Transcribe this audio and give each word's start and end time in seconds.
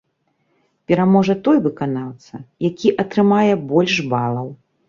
Пераможа 0.91 1.35
той 1.47 1.57
выканаўца, 1.67 2.33
які 2.69 2.95
атрымае 3.05 3.53
больш 3.75 3.93
балаў. 4.17 4.53